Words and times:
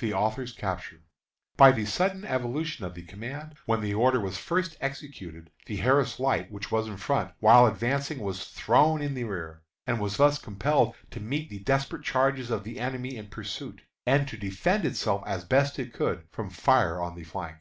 THE 0.00 0.12
AUTHOR'S 0.12 0.52
CAPTURE. 0.52 1.00
By 1.56 1.72
the 1.72 1.86
sudden 1.86 2.26
evolution 2.26 2.84
of 2.84 2.92
the 2.92 3.00
command, 3.06 3.54
when 3.64 3.80
the 3.80 3.94
order 3.94 4.20
was 4.20 4.36
first 4.36 4.76
executed, 4.82 5.50
the 5.64 5.76
Harris 5.76 6.20
Light, 6.20 6.52
which 6.52 6.70
was 6.70 6.88
in 6.88 6.98
front, 6.98 7.32
while 7.40 7.64
advancing, 7.66 8.18
was 8.18 8.44
thrown 8.44 9.00
in 9.00 9.14
the 9.14 9.24
rear, 9.24 9.62
and 9.86 9.98
was 9.98 10.18
thus 10.18 10.38
compelled 10.38 10.94
to 11.10 11.20
meet 11.20 11.48
the 11.48 11.60
desperate 11.60 12.02
charges 12.04 12.50
of 12.50 12.64
the 12.64 12.78
enemy 12.78 13.16
in 13.16 13.28
pursuit, 13.28 13.80
and 14.04 14.28
to 14.28 14.36
defend 14.36 14.84
itself 14.84 15.22
as 15.26 15.42
best 15.42 15.78
it 15.78 15.94
could 15.94 16.24
from 16.30 16.50
fire 16.50 17.00
on 17.00 17.14
the 17.14 17.24
flank. 17.24 17.56